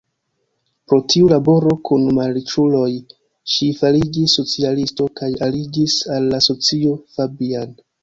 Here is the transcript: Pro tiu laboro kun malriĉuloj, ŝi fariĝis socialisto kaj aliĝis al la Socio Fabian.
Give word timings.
Pro 0.91 0.97
tiu 1.13 1.29
laboro 1.33 1.75
kun 1.89 2.07
malriĉuloj, 2.21 2.89
ŝi 3.53 3.69
fariĝis 3.83 4.37
socialisto 4.43 5.11
kaj 5.23 5.33
aliĝis 5.51 6.01
al 6.19 6.31
la 6.37 6.45
Socio 6.51 7.01
Fabian. 7.17 7.83